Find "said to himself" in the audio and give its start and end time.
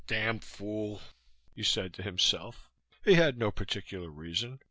1.61-2.71